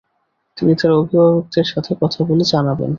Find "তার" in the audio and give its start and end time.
0.75-0.91